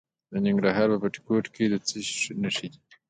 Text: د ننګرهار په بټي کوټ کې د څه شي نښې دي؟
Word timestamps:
د 0.31 0.33
ننګرهار 0.45 0.87
په 0.91 0.97
بټي 1.01 1.21
کوټ 1.27 1.45
کې 1.53 1.63
د 1.71 1.75
څه 1.87 1.97
شي 2.19 2.31
نښې 2.41 2.67
دي؟ 2.71 2.79